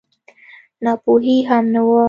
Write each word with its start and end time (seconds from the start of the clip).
ناپوهي 0.83 1.37
هم 1.49 1.65
نه 1.73 1.81
وه. 1.87 1.99